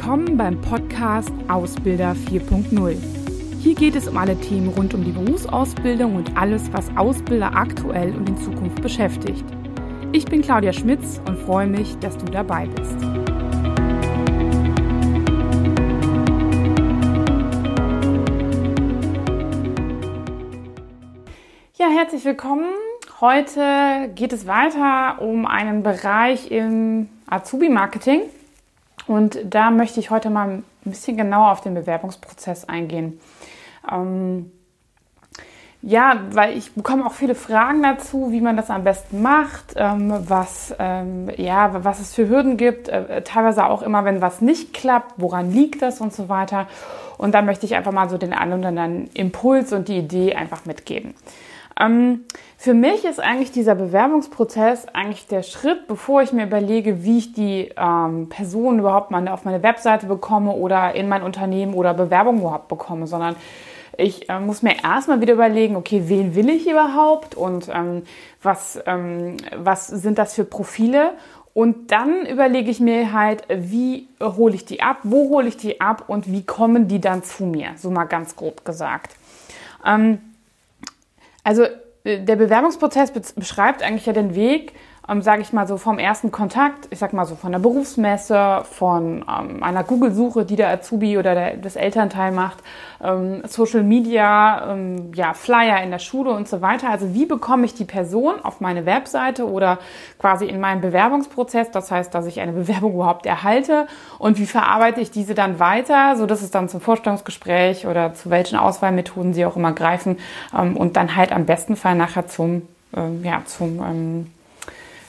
[0.00, 2.96] Willkommen beim Podcast Ausbilder 4.0.
[3.60, 8.14] Hier geht es um alle Themen rund um die Berufsausbildung und alles, was Ausbilder aktuell
[8.14, 9.44] und in Zukunft beschäftigt.
[10.12, 12.94] Ich bin Claudia Schmitz und freue mich, dass du dabei bist.
[21.76, 22.66] Ja, herzlich willkommen.
[23.20, 28.22] Heute geht es weiter um einen Bereich im Azubi-Marketing.
[29.08, 33.20] Und da möchte ich heute mal ein bisschen genauer auf den Bewerbungsprozess eingehen.
[33.90, 34.52] Ähm,
[35.80, 40.12] ja, weil ich bekomme auch viele Fragen dazu, wie man das am besten macht, ähm,
[40.28, 44.74] was, ähm, ja, was es für Hürden gibt, äh, teilweise auch immer, wenn was nicht
[44.74, 46.66] klappt, woran liegt das und so weiter.
[47.16, 50.34] Und da möchte ich einfach mal so den einen oder anderen Impuls und die Idee
[50.34, 51.14] einfach mitgeben.
[51.78, 52.24] Ähm,
[52.56, 57.32] für mich ist eigentlich dieser Bewerbungsprozess eigentlich der Schritt, bevor ich mir überlege, wie ich
[57.32, 62.40] die ähm, Person überhaupt mal auf meine Webseite bekomme oder in mein Unternehmen oder Bewerbung
[62.40, 63.36] überhaupt bekomme, sondern
[63.96, 68.02] ich äh, muss mir erstmal wieder überlegen, okay, wen will ich überhaupt und ähm,
[68.42, 71.12] was, ähm, was sind das für Profile?
[71.54, 75.80] Und dann überlege ich mir halt, wie hole ich die ab, wo hole ich die
[75.80, 79.16] ab und wie kommen die dann zu mir, so mal ganz grob gesagt.
[79.84, 80.20] Ähm,
[81.48, 81.64] also
[82.04, 84.74] äh, der Bewerbungsprozess beschreibt eigentlich ja den Weg,
[85.08, 88.62] ähm, sage ich mal so vom ersten Kontakt, ich sag mal so von der Berufsmesse,
[88.70, 92.58] von ähm, einer Google-Suche, die der Azubi oder der, das Elternteil macht,
[93.02, 96.90] ähm, Social Media, ähm, ja Flyer in der Schule und so weiter.
[96.90, 99.78] Also wie bekomme ich die Person auf meine Webseite oder
[100.18, 101.70] quasi in meinen Bewerbungsprozess?
[101.70, 103.86] Das heißt, dass ich eine Bewerbung überhaupt erhalte
[104.18, 108.30] und wie verarbeite ich diese dann weiter, so dass es dann zum Vorstellungsgespräch oder zu
[108.30, 110.18] welchen Auswahlmethoden sie auch immer greifen
[110.56, 112.62] ähm, und dann halt am besten Fall nachher zum
[112.96, 114.26] ähm, ja zum ähm,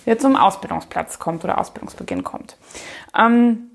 [0.09, 2.57] der zum Ausbildungsplatz kommt oder Ausbildungsbeginn kommt.
[3.15, 3.69] Ähm,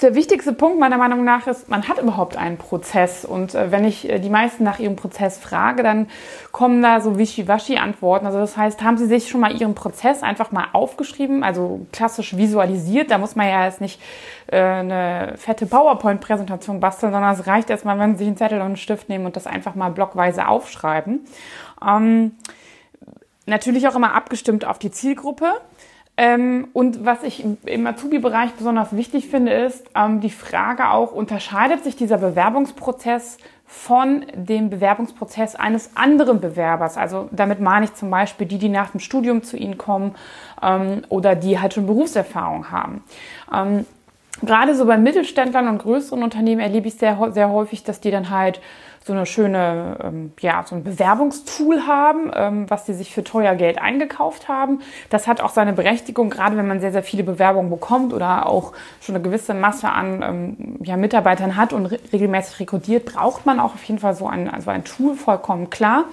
[0.00, 3.26] der wichtigste Punkt meiner Meinung nach ist, man hat überhaupt einen Prozess.
[3.26, 6.08] Und äh, wenn ich äh, die meisten nach ihrem Prozess frage, dann
[6.52, 8.24] kommen da so Wischiwaschi-Antworten.
[8.24, 12.34] Also das heißt, haben Sie sich schon mal Ihren Prozess einfach mal aufgeschrieben, also klassisch
[12.34, 13.10] visualisiert.
[13.10, 14.00] Da muss man ja jetzt nicht
[14.46, 18.66] äh, eine fette PowerPoint-Präsentation basteln, sondern es reicht erstmal, wenn Sie sich einen Zettel und
[18.66, 21.26] einen Stift nehmen und das einfach mal blockweise aufschreiben.
[21.86, 22.32] Ähm,
[23.48, 25.54] Natürlich auch immer abgestimmt auf die Zielgruppe.
[26.18, 31.82] Ähm, und was ich im Azubi-Bereich besonders wichtig finde, ist ähm, die Frage auch, unterscheidet
[31.82, 36.98] sich dieser Bewerbungsprozess von dem Bewerbungsprozess eines anderen Bewerbers?
[36.98, 40.14] Also damit meine ich zum Beispiel die, die nach dem Studium zu Ihnen kommen
[40.62, 43.02] ähm, oder die halt schon Berufserfahrung haben.
[43.54, 43.86] Ähm,
[44.42, 48.28] gerade so bei Mittelständlern und größeren Unternehmen erlebe ich sehr, sehr häufig, dass die dann
[48.28, 48.60] halt
[49.08, 53.54] so eine schöne, ähm, ja, so ein Bewerbungstool haben, ähm, was sie sich für teuer
[53.56, 54.80] Geld eingekauft haben.
[55.10, 58.72] Das hat auch seine Berechtigung, gerade wenn man sehr, sehr viele Bewerbungen bekommt oder auch
[59.00, 63.58] schon eine gewisse Masse an ähm, ja, Mitarbeitern hat und re regelmäßig rekrutiert, braucht man
[63.58, 66.04] auch auf jeden Fall so ein, also ein Tool, vollkommen klar.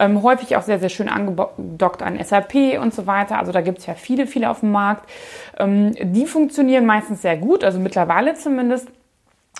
[0.00, 3.38] Ähm, häufig auch sehr, sehr schön angedockt an SAP und so weiter.
[3.38, 5.08] Also da gibt es ja viele, viele auf dem Markt.
[5.58, 8.88] Ähm, die funktionieren meistens sehr gut, also mittlerweile zumindest.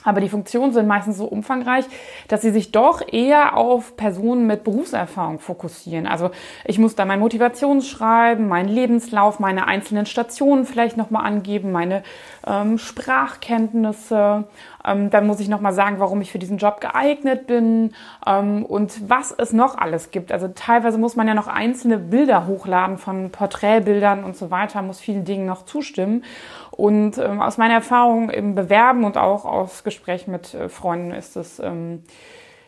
[0.05, 1.85] Aber die Funktionen sind meistens so umfangreich,
[2.29, 6.07] dass sie sich doch eher auf Personen mit Berufserfahrung fokussieren.
[6.07, 6.31] Also
[6.65, 12.05] ich muss da mein Motivationsschreiben, meinen Lebenslauf, meine einzelnen Stationen vielleicht nochmal angeben, meine
[12.47, 14.45] ähm, Sprachkenntnisse.
[14.85, 17.95] Ähm, dann muss ich nochmal sagen, warum ich für diesen Job geeignet bin
[18.27, 20.33] ähm, und was es noch alles gibt.
[20.33, 25.01] Also teilweise muss man ja noch einzelne Bilder hochladen von Porträtbildern und so weiter, muss
[25.01, 26.25] vielen Dingen noch zustimmen.
[26.71, 31.37] Und ähm, aus meiner Erfahrung im Bewerben und auch aus Gesprächen mit äh, Freunden ist
[31.37, 32.05] es ähm,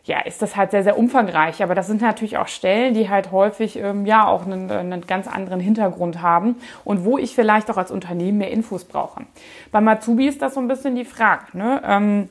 [0.04, 1.62] ja, ist das halt sehr, sehr umfangreich.
[1.62, 5.26] Aber das sind natürlich auch Stellen, die halt häufig ähm, ja auch einen, einen ganz
[5.26, 9.22] anderen Hintergrund haben und wo ich vielleicht auch als Unternehmen mehr Infos brauche.
[9.70, 11.44] Bei Matsubi ist das so ein bisschen die Frage.
[11.52, 11.82] Ne?
[11.84, 12.28] Ähm,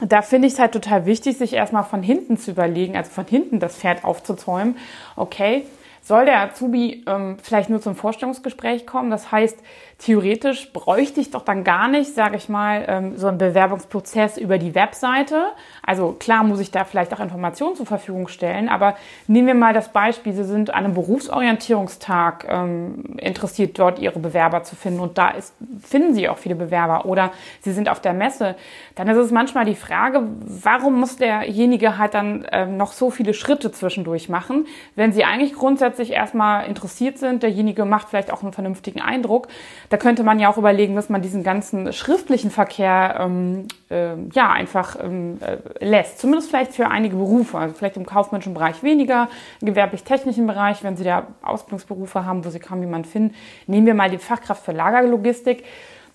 [0.00, 3.26] da finde ich es halt total wichtig, sich erstmal von hinten zu überlegen, also von
[3.26, 4.76] hinten das Pferd aufzuzäumen.
[5.14, 5.64] Okay,
[6.04, 9.10] soll der Azubi ähm, vielleicht nur zum Vorstellungsgespräch kommen?
[9.10, 9.58] Das heißt,
[9.96, 14.58] theoretisch bräuchte ich doch dann gar nicht, sage ich mal, ähm, so einen Bewerbungsprozess über
[14.58, 15.46] die Webseite.
[15.82, 18.96] Also klar muss ich da vielleicht auch Informationen zur Verfügung stellen, aber
[19.28, 24.62] nehmen wir mal das Beispiel, Sie sind an einem Berufsorientierungstag ähm, interessiert, dort Ihre Bewerber
[24.62, 27.30] zu finden und da ist, finden Sie auch viele Bewerber oder
[27.62, 28.56] Sie sind auf der Messe.
[28.94, 33.32] Dann ist es manchmal die Frage, warum muss derjenige halt dann ähm, noch so viele
[33.32, 38.52] Schritte zwischendurch machen, wenn Sie eigentlich grundsätzlich erstmal interessiert sind, derjenige macht vielleicht auch einen
[38.52, 39.48] vernünftigen Eindruck
[39.90, 44.50] da könnte man ja auch überlegen, dass man diesen ganzen schriftlichen Verkehr ähm, äh, ja
[44.50, 46.18] einfach ähm, äh, lässt.
[46.18, 49.28] Zumindest vielleicht für einige Berufe, also vielleicht im kaufmännischen Bereich weniger,
[49.60, 53.34] im gewerblich-technischen Bereich, wenn Sie da Ausbildungsberufe haben, wo Sie kaum jemanden finden.
[53.66, 55.64] Nehmen wir mal die Fachkraft für Lagerlogistik.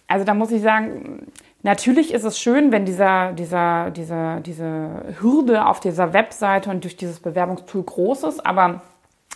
[0.08, 1.28] Also da muss ich sagen,
[1.62, 6.96] Natürlich ist es schön, wenn dieser, dieser, dieser, diese Hürde auf dieser Webseite und durch
[6.96, 8.82] dieses Bewerbungstool groß ist, aber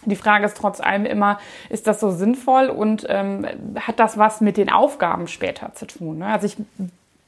[0.06, 1.40] die Frage ist trotz allem immer,
[1.70, 3.46] ist das so sinnvoll und ähm,
[3.80, 6.20] hat das was mit den Aufgaben später zu tun?
[6.20, 6.28] Ne?
[6.28, 6.58] Also ich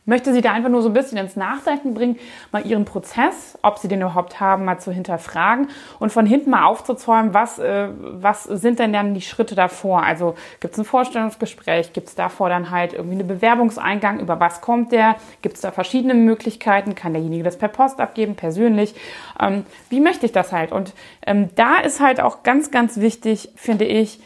[0.05, 2.17] möchte Sie da einfach nur so ein bisschen ins Nachdenken bringen,
[2.51, 5.69] mal Ihren Prozess, ob Sie den überhaupt haben, mal zu hinterfragen
[5.99, 10.03] und von hinten mal aufzuzäumen, was, äh, was sind denn dann die Schritte davor?
[10.03, 14.61] Also gibt es ein Vorstellungsgespräch, gibt es davor dann halt irgendwie einen Bewerbungseingang, über was
[14.61, 15.15] kommt der?
[15.41, 16.95] Gibt es da verschiedene Möglichkeiten?
[16.95, 18.95] Kann derjenige das per Post abgeben, persönlich?
[19.39, 20.71] Ähm, wie möchte ich das halt?
[20.71, 20.93] Und
[21.25, 24.19] ähm, da ist halt auch ganz, ganz wichtig, finde ich,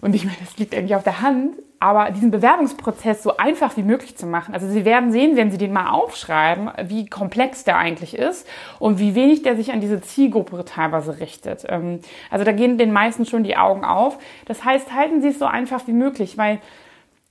[0.00, 3.82] und ich meine, das liegt eigentlich auf der Hand, aber diesen Bewerbungsprozess so einfach wie
[3.82, 4.54] möglich zu machen.
[4.54, 8.46] Also Sie werden sehen, wenn Sie den mal aufschreiben, wie komplex der eigentlich ist
[8.78, 11.66] und wie wenig der sich an diese Zielgruppe teilweise richtet.
[11.68, 12.00] Ähm,
[12.30, 14.18] also da gehen den meisten schon die Augen auf.
[14.46, 16.60] Das heißt, halten Sie es so einfach wie möglich, weil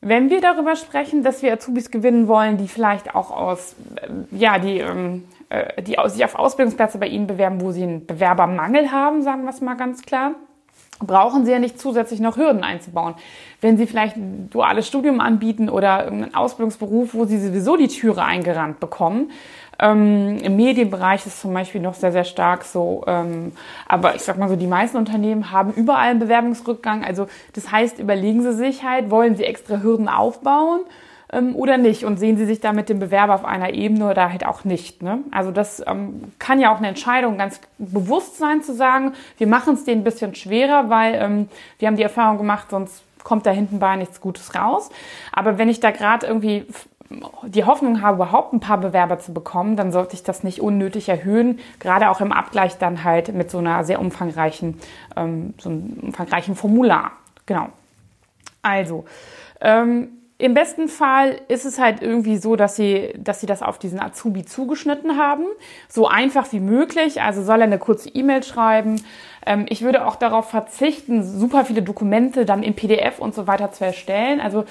[0.02, 4.60] wenn wir darüber sprechen, dass wir Azubis gewinnen wollen, die vielleicht auch aus, äh, ja,
[4.60, 9.24] die, ähm, äh, die sich auf Ausbildungsplätze bei Ihnen bewerben, wo Sie einen Bewerbermangel haben,
[9.24, 10.36] sagen wir es mal ganz klar,
[11.00, 13.16] brauchen Sie ja nicht zusätzlich noch Hürden einzubauen.
[13.62, 18.24] Wenn Sie vielleicht ein duales Studium anbieten oder irgendeinen Ausbildungsberuf, wo Sie sowieso die Türe
[18.24, 19.32] eingerannt bekommen.
[19.78, 23.04] Ähm, Im Medienbereich ist zum Beispiel noch sehr, sehr stark so.
[23.08, 23.52] Ähm,
[23.88, 27.04] aber ich sag mal so, die meisten Unternehmen haben überall einen Bewerbungsrückgang.
[27.04, 30.82] Also das heißt, überlegen Sie sich halt, wollen Sie extra Hürden aufbauen?
[31.36, 34.32] Ähm, oder nicht und sehen Sie sich da mit dem Bewerber auf einer Ebene oder
[34.32, 35.04] halt auch nicht.
[35.04, 35.20] Ne?
[35.32, 39.74] Also das ähm, kann ja auch eine Entscheidung ganz bewusst sein zu sagen, wir machen
[39.74, 41.50] es denen ein bisschen schwerer, weil ähm,
[41.80, 44.90] wir haben die Erfahrung gemacht, sonst kommt da hinten bei nichts Gutes raus.
[45.32, 46.66] Aber wenn ich da gerade irgendwie
[47.44, 51.10] die Hoffnung habe, überhaupt ein paar Bewerber zu bekommen, dann sollte ich das nicht unnötig
[51.10, 54.80] erhöhen, gerade auch im Abgleich dann halt mit so einer sehr umfangreichen,
[55.16, 57.12] ähm, so einem umfangreichen Formular.
[57.46, 57.70] Genau.
[58.64, 59.06] Also,
[59.62, 63.80] ähm, im besten Fall ist es halt irgendwie so, dass sie, dass sie das auf
[63.80, 65.46] diesen Azubi zugeschnitten haben.
[65.88, 67.22] So einfach wie möglich.
[67.22, 69.02] Also soll er eine kurze E-Mail schreiben.
[69.46, 73.72] Ähm, ich würde auch darauf verzichten, super viele Dokumente dann in PDF und so weiter
[73.72, 74.42] zu erstellen.
[74.42, 74.66] Also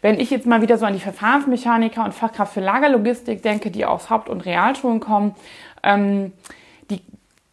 [0.00, 3.84] wenn ich jetzt mal wieder so an die Verfahrensmechaniker und Fachkraft für Lagerlogistik denke, die
[3.84, 5.34] aus Haupt- und Realschulen kommen,
[5.82, 6.32] ähm,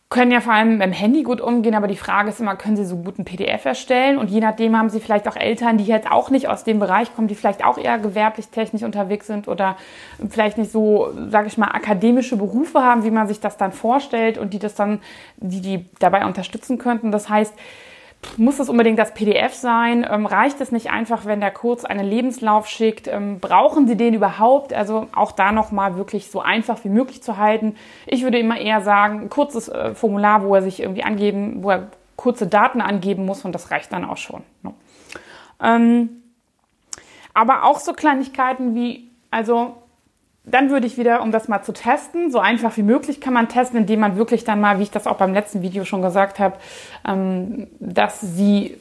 [0.09, 2.85] können ja vor allem beim Handy gut umgehen, aber die Frage ist immer, können sie
[2.85, 4.17] so gut ein PDF erstellen?
[4.17, 7.13] Und je nachdem haben sie vielleicht auch Eltern, die jetzt auch nicht aus dem Bereich
[7.13, 9.75] kommen, die vielleicht auch eher gewerblich technisch unterwegs sind oder
[10.29, 14.37] vielleicht nicht so, sage ich mal, akademische Berufe haben, wie man sich das dann vorstellt
[14.37, 15.01] und die das dann,
[15.37, 17.11] die die dabei unterstützen könnten.
[17.11, 17.53] Das heißt,
[18.37, 20.05] muss es unbedingt das PDF sein?
[20.09, 23.07] Ähm, reicht es nicht einfach, wenn der kurz einen Lebenslauf schickt?
[23.07, 24.73] Ähm, brauchen Sie den überhaupt?
[24.73, 27.75] Also auch da nochmal wirklich so einfach wie möglich zu halten.
[28.05, 31.71] Ich würde immer eher sagen, ein kurzes äh, Formular, wo er sich irgendwie angeben, wo
[31.71, 34.43] er kurze Daten angeben muss und das reicht dann auch schon.
[34.63, 34.73] Ne?
[35.61, 36.09] Ähm,
[37.33, 39.75] aber auch so Kleinigkeiten wie, also
[40.49, 43.49] dann würde ich wieder, um das mal zu testen, so einfach wie möglich kann man
[43.49, 46.39] testen, indem man wirklich dann mal, wie ich das auch beim letzten Video schon gesagt
[46.39, 46.55] habe,
[47.05, 48.77] ähm, dass sie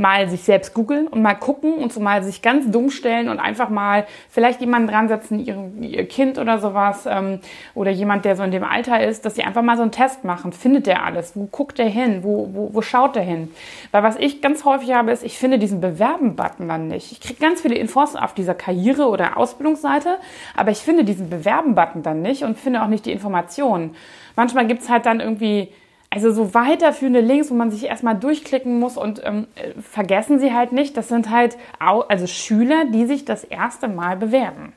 [0.00, 3.38] mal sich selbst googeln und mal gucken und so mal sich ganz dumm stellen und
[3.38, 7.40] einfach mal vielleicht jemanden dran setzen, ihr, ihr Kind oder sowas ähm,
[7.74, 10.24] oder jemand, der so in dem Alter ist, dass sie einfach mal so einen Test
[10.24, 10.52] machen.
[10.52, 11.36] Findet der alles?
[11.36, 12.24] Wo guckt der hin?
[12.24, 13.52] Wo, wo, wo schaut der hin?
[13.92, 17.12] Weil was ich ganz häufig habe, ist, ich finde diesen Bewerben-Button dann nicht.
[17.12, 20.16] Ich kriege ganz viele Infos auf dieser Karriere- oder Ausbildungsseite,
[20.56, 23.94] aber ich finde diesen Bewerben-Button dann nicht und finde auch nicht die Informationen.
[24.34, 25.68] Manchmal gibt's halt dann irgendwie
[26.12, 29.46] also so weiterführende Links, wo man sich erstmal durchklicken muss und ähm,
[29.80, 34.72] vergessen Sie halt nicht, das sind halt also Schüler, die sich das erste Mal bewerben.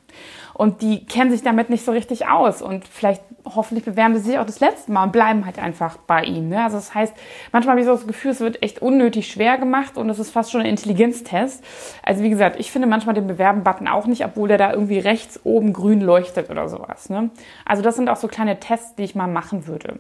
[0.54, 4.38] Und die kennen sich damit nicht so richtig aus und vielleicht hoffentlich bewerben sie sich
[4.38, 6.50] auch das letzte Mal und bleiben halt einfach bei ihnen.
[6.50, 6.64] Ne?
[6.64, 7.14] Also das heißt,
[7.52, 10.30] manchmal habe ich so das Gefühl, es wird echt unnötig schwer gemacht und es ist
[10.30, 11.64] fast schon ein Intelligenztest.
[12.04, 15.40] Also wie gesagt, ich finde manchmal den Bewerben-Button auch nicht, obwohl der da irgendwie rechts
[15.44, 17.10] oben grün leuchtet oder sowas.
[17.10, 17.32] Ne?
[17.66, 19.98] Also das sind auch so kleine Tests, die ich mal machen würde.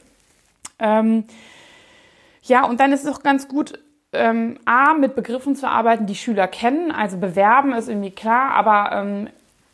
[0.83, 1.23] Ähm,
[2.43, 3.79] ja, und dann ist es auch ganz gut,
[4.11, 6.91] ähm, A, mit Begriffen zu arbeiten, die Schüler kennen.
[6.91, 9.29] Also bewerben ist irgendwie klar, aber ähm,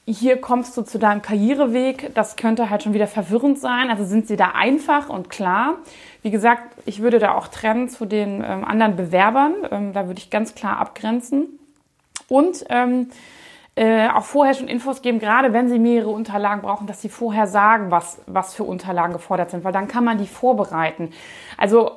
[0.06, 2.14] hier kommst du zu deinem Karriereweg.
[2.14, 3.90] Das könnte halt schon wieder verwirrend sein.
[3.90, 5.76] Also sind sie da einfach und klar.
[6.22, 9.54] Wie gesagt, ich würde da auch trennen zu den ähm, anderen Bewerbern.
[9.72, 11.60] Ähm, da würde ich ganz klar abgrenzen.
[12.28, 13.10] Und ähm,
[13.80, 17.48] äh, auch vorher schon Infos geben, gerade wenn Sie mehrere Unterlagen brauchen, dass Sie vorher
[17.48, 21.12] sagen, was, was für Unterlagen gefordert sind, weil dann kann man die vorbereiten.
[21.56, 21.92] Also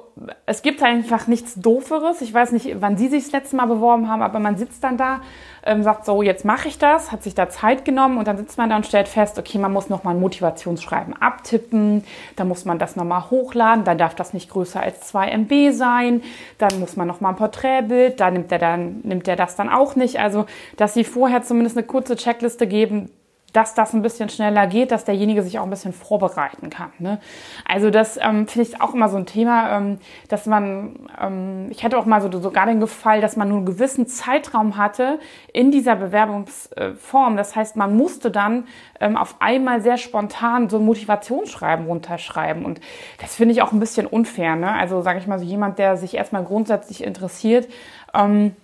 [0.46, 2.20] es gibt einfach nichts Dooferes.
[2.20, 4.96] Ich weiß nicht, wann Sie sich das letzte Mal beworben haben, aber man sitzt dann
[4.96, 5.20] da,
[5.64, 8.58] ähm, sagt so, jetzt mache ich das, hat sich da Zeit genommen und dann sitzt
[8.58, 12.04] man da und stellt fest, okay, man muss nochmal ein Motivationsschreiben abtippen,
[12.36, 16.22] dann muss man das nochmal hochladen, dann darf das nicht größer als 2 MB sein,
[16.58, 19.96] dann muss man nochmal ein Porträtbild, da nimmt der dann, nimmt der das dann auch
[19.96, 20.18] nicht.
[20.18, 23.10] Also, dass Sie vorher zumindest eine kurze Checkliste geben,
[23.52, 26.90] dass das ein bisschen schneller geht, dass derjenige sich auch ein bisschen vorbereiten kann.
[26.98, 27.20] Ne?
[27.68, 31.84] Also das ähm, finde ich auch immer so ein Thema, ähm, dass man, ähm, ich
[31.84, 35.18] hatte auch mal so sogar den Gefall, dass man nur einen gewissen Zeitraum hatte
[35.52, 37.36] in dieser Bewerbungsform.
[37.36, 38.64] Das heißt, man musste dann
[39.00, 42.64] ähm, auf einmal sehr spontan so ein Motivationsschreiben runterschreiben.
[42.64, 42.80] Und
[43.20, 44.56] das finde ich auch ein bisschen unfair.
[44.56, 44.72] Ne?
[44.72, 47.68] Also sage ich mal so jemand, der sich erstmal grundsätzlich interessiert,
[48.14, 48.56] ähm,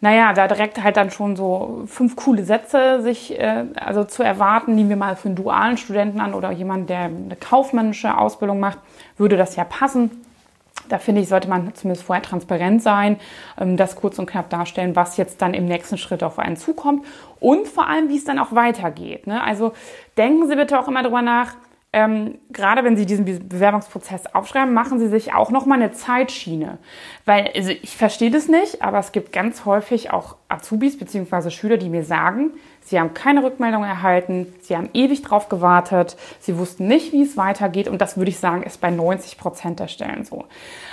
[0.00, 4.74] naja, da direkt halt dann schon so fünf coole Sätze sich äh, also zu erwarten,
[4.74, 8.78] nehmen wir mal für einen dualen Studenten an oder jemand, der eine kaufmännische Ausbildung macht,
[9.18, 10.10] würde das ja passen.
[10.88, 13.20] Da finde ich, sollte man zumindest vorher transparent sein,
[13.58, 17.04] ähm, das kurz und knapp darstellen, was jetzt dann im nächsten Schritt auf einen zukommt
[17.38, 19.26] und vor allem, wie es dann auch weitergeht.
[19.26, 19.42] Ne?
[19.42, 19.72] Also
[20.16, 21.54] denken Sie bitte auch immer darüber nach,
[21.92, 26.78] ähm, gerade wenn Sie diesen Bewerbungsprozess aufschreiben, machen Sie sich auch nochmal eine Zeitschiene.
[27.24, 31.50] Weil, also ich verstehe das nicht, aber es gibt ganz häufig auch Azubis bzw.
[31.50, 36.58] Schüler, die mir sagen, sie haben keine Rückmeldung erhalten, sie haben ewig drauf gewartet, sie
[36.58, 39.88] wussten nicht, wie es weitergeht und das würde ich sagen, ist bei 90 Prozent der
[39.88, 40.44] Stellen so.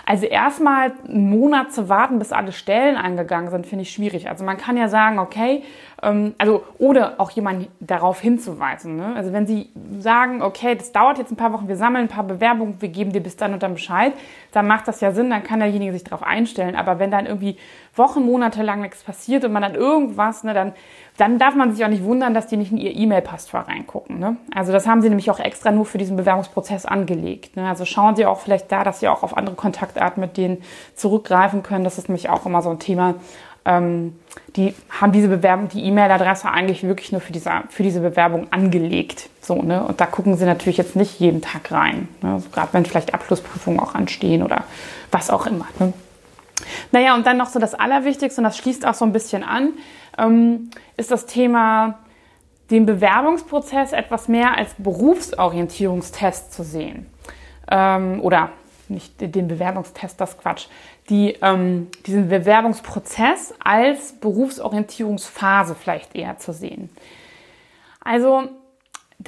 [0.05, 4.29] Also erstmal einen Monat zu warten, bis alle Stellen eingegangen sind, finde ich schwierig.
[4.29, 5.63] Also man kann ja sagen, okay,
[6.01, 8.95] ähm, also oder auch jemanden darauf hinzuweisen.
[8.95, 9.15] Ne?
[9.15, 12.23] Also wenn Sie sagen, okay, das dauert jetzt ein paar Wochen, wir sammeln ein paar
[12.23, 14.13] Bewerbungen, wir geben dir bis dann und dann Bescheid,
[14.51, 16.75] dann macht das ja Sinn, dann kann derjenige sich darauf einstellen.
[16.75, 17.57] Aber wenn dann irgendwie
[17.95, 20.73] Wochen, Monate lang nichts passiert und man dann irgendwas, ne, dann,
[21.17, 24.19] dann darf man sich auch nicht wundern, dass die nicht in ihr E-Mail-Passwort reingucken.
[24.19, 24.37] Ne?
[24.53, 27.55] Also das haben sie nämlich auch extra nur für diesen Bewerbungsprozess angelegt.
[27.55, 27.67] Ne?
[27.67, 30.61] Also schauen Sie auch vielleicht da, dass Sie auch auf andere Kontaktarten mit denen
[30.95, 31.83] zurückgreifen können.
[31.83, 33.15] Das ist nämlich auch immer so ein Thema.
[33.65, 34.17] Ähm,
[34.55, 39.29] die haben diese Bewerbung, die E-Mail-Adresse eigentlich wirklich nur für diese, für diese Bewerbung angelegt.
[39.41, 39.83] So, ne?
[39.83, 42.07] Und da gucken sie natürlich jetzt nicht jeden Tag rein.
[42.21, 42.33] Ne?
[42.33, 44.63] Also gerade wenn vielleicht Abschlussprüfungen auch anstehen oder
[45.11, 45.67] was auch immer.
[45.79, 45.93] Ne?
[46.91, 49.73] Naja, und dann noch so das Allerwichtigste, und das schließt auch so ein bisschen an,
[50.17, 51.99] ähm, ist das Thema,
[52.71, 57.07] den Bewerbungsprozess etwas mehr als Berufsorientierungstest zu sehen.
[57.69, 58.51] Ähm, oder
[58.89, 60.67] nicht den Bewerbungstest, das Quatsch,
[61.09, 66.89] die, ähm, diesen Bewerbungsprozess als Berufsorientierungsphase vielleicht eher zu sehen.
[68.01, 68.49] Also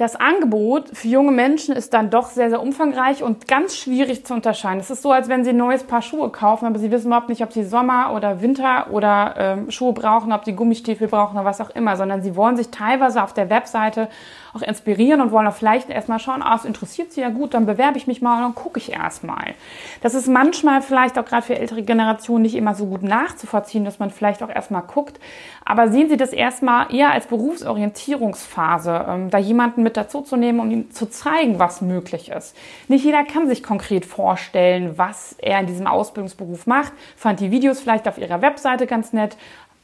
[0.00, 4.32] das Angebot für junge Menschen ist dann doch sehr, sehr umfangreich und ganz schwierig zu
[4.32, 4.80] unterscheiden.
[4.80, 7.28] Es ist so, als wenn sie ein neues Paar Schuhe kaufen, aber sie wissen überhaupt
[7.28, 11.44] nicht, ob sie Sommer oder Winter oder ähm, Schuhe brauchen, ob sie Gummistiefel brauchen oder
[11.44, 14.08] was auch immer, sondern sie wollen sich teilweise auf der Webseite
[14.52, 17.66] auch inspirieren und wollen auch vielleicht erstmal schauen, ah, es interessiert sie ja gut, dann
[17.66, 19.54] bewerbe ich mich mal und dann gucke ich erstmal.
[20.00, 23.98] Das ist manchmal vielleicht auch gerade für ältere Generationen nicht immer so gut nachzuvollziehen, dass
[23.98, 25.20] man vielleicht auch erstmal guckt.
[25.64, 30.60] Aber sehen Sie das erstmal eher als Berufsorientierungsphase, ähm, da jemanden mit dazu zu nehmen,
[30.60, 32.56] um ihm zu zeigen, was möglich ist.
[32.88, 37.80] Nicht jeder kann sich konkret vorstellen, was er in diesem Ausbildungsberuf macht, fand die Videos
[37.80, 39.36] vielleicht auf ihrer Webseite ganz nett,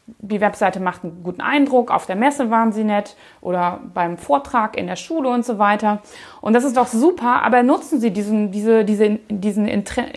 [0.07, 4.77] die Webseite macht einen guten Eindruck, auf der Messe waren sie nett oder beim Vortrag
[4.77, 6.01] in der Schule und so weiter.
[6.41, 9.69] Und das ist doch super, aber nutzen Sie diesen, diese, diese, diesen,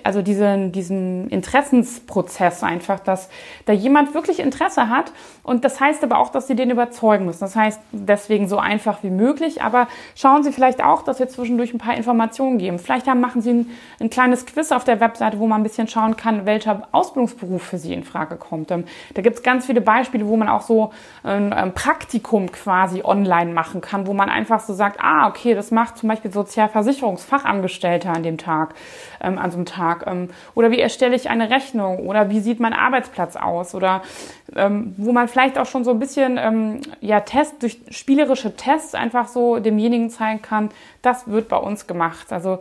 [0.03, 3.29] also diesen, diesen Interessensprozess einfach, dass
[3.65, 5.11] da jemand wirklich Interesse hat.
[5.41, 7.39] Und das heißt aber auch, dass Sie den überzeugen müssen.
[7.39, 9.63] Das heißt, deswegen so einfach wie möglich.
[9.63, 12.77] Aber schauen Sie vielleicht auch, dass wir zwischendurch ein paar Informationen geben.
[12.77, 13.69] Vielleicht haben, machen Sie ein,
[13.99, 17.79] ein kleines Quiz auf der Webseite, wo man ein bisschen schauen kann, welcher Ausbildungsberuf für
[17.79, 18.69] Sie in Frage kommt.
[18.69, 18.83] Ähm,
[19.15, 20.91] da gibt es ganz viele Beispiele, wo man auch so
[21.23, 25.71] ein, ein Praktikum quasi online machen kann, wo man einfach so sagt, ah, okay, das
[25.71, 28.75] macht zum Beispiel Beispiel Sozialversicherungsfachangestellter an dem Tag,
[29.21, 30.05] ähm, an so einem Tag.
[30.07, 32.07] Ähm, oder wie erstelle ich eine Rechnung?
[32.07, 33.75] Oder wie sieht mein Arbeitsplatz aus?
[33.75, 34.01] Oder
[34.55, 38.95] ähm, wo man vielleicht auch schon so ein bisschen ähm, ja Test durch spielerische Tests
[38.95, 40.69] einfach so demjenigen zeigen kann,
[41.01, 42.31] das wird bei uns gemacht.
[42.31, 42.59] Also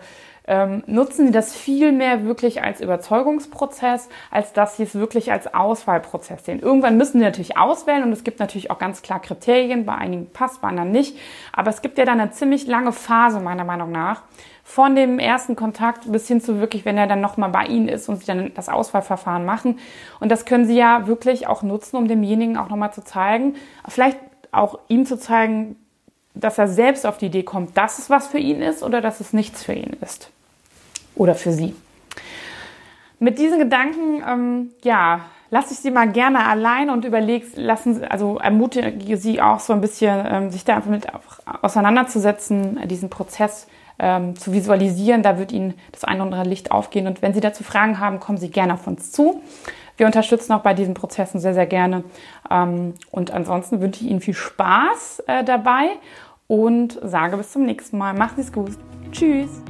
[0.49, 5.53] ähm, nutzen Sie das viel mehr wirklich als Überzeugungsprozess, als dass Sie es wirklich als
[5.53, 6.61] Auswahlprozess sehen.
[6.61, 9.85] Irgendwann müssen Sie natürlich auswählen und es gibt natürlich auch ganz klar Kriterien.
[9.85, 11.19] Bei einigen passt, bei anderen nicht.
[11.53, 14.23] Aber es gibt ja dann eine ziemlich lange Phase, meiner Meinung nach,
[14.65, 18.09] von dem ersten Kontakt bis hin zu wirklich, wenn er dann nochmal bei Ihnen ist
[18.09, 19.79] und Sie dann das Auswahlverfahren machen.
[20.19, 23.55] Und das können Sie ja wirklich auch nutzen, um demjenigen auch nochmal zu zeigen,
[23.87, 24.19] vielleicht
[24.51, 25.77] auch ihm zu zeigen,
[26.35, 29.21] dass er selbst auf die Idee kommt, dass es was für ihn ist oder dass
[29.21, 30.31] es nichts für ihn ist
[31.19, 31.75] oder für Sie.
[33.19, 35.21] Mit diesen Gedanken, ähm, ja,
[35.51, 39.81] lasse ich Sie mal gerne allein und überlege, lassen, also ermutige Sie auch so ein
[39.81, 41.07] bisschen, ähm, sich da einfach mit
[41.63, 43.67] auseinanderzusetzen, diesen Prozess
[43.99, 45.23] ähm, zu visualisieren.
[45.23, 47.07] Da wird Ihnen das ein oder andere Licht aufgehen.
[47.07, 49.43] Und wenn Sie dazu Fragen haben, kommen Sie gerne auf uns zu.
[49.97, 52.05] Wir unterstützen auch bei diesen Prozessen sehr, sehr gerne.
[52.51, 55.89] Ähm, und ansonsten wünsche ich Ihnen viel Spaß äh, dabei
[56.47, 58.15] und sage bis zum nächsten Mal.
[58.15, 58.73] Machen Sie es gut.
[59.11, 59.61] Tschüss.